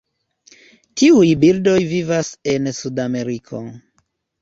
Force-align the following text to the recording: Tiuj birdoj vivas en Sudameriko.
Tiuj 1.01 1.27
birdoj 1.45 1.77
vivas 1.93 2.35
en 2.57 2.73
Sudameriko. 2.81 3.65